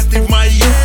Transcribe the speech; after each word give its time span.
active 0.00 0.30
my 0.30 0.79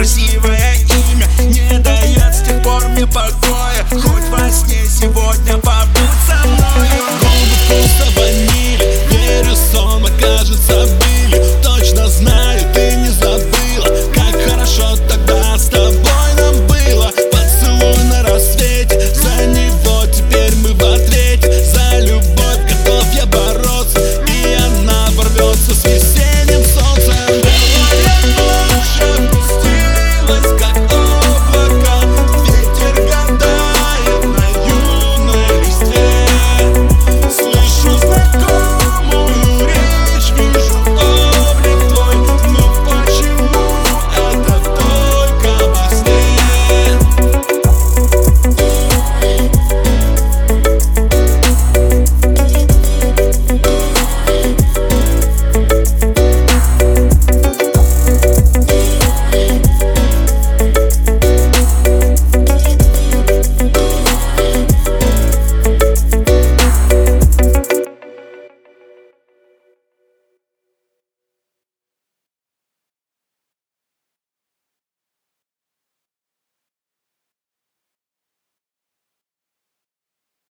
ofrecí 0.00 0.29